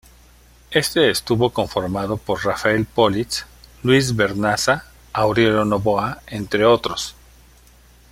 [0.71, 3.33] Este estuvo conformado por Rafael Pólit,
[3.83, 7.13] Luis Vernaza, Aurelio Noboa, entre otros.